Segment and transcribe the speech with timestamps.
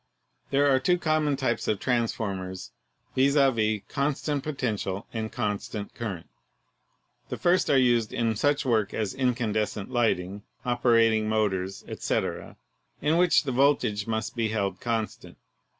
[0.49, 2.71] There are two common types of transformers,
[3.15, 3.35] viz.,
[3.87, 6.27] con stant potential and constant current.
[7.29, 12.57] The first are used in such work as incandescent lighting, operating motors, etc.,
[12.99, 15.37] in which the voltage must be held constant.